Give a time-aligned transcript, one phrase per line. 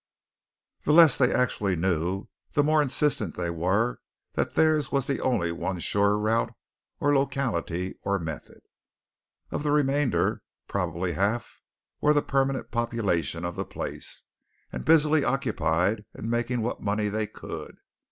[0.81, 3.99] The less they actually knew the more insistent they were
[4.33, 6.51] that theirs was the only one sure route
[6.99, 8.61] or locality or method.
[9.51, 11.61] Of the remainder probably half
[12.01, 14.23] were the permanent population of the place,
[14.71, 17.77] and busily occupied in making what money they could.